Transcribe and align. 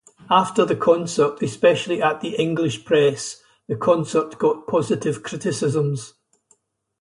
After 0.31 0.65
the 0.65 0.75
concert 0.75 1.43
especially 1.43 2.01
at 2.01 2.21
the 2.21 2.29
English 2.29 2.85
press 2.85 3.43
the 3.67 3.75
concert 3.75 4.35
got 4.39 4.65
positive 4.65 5.21
criticisms. 5.21 6.15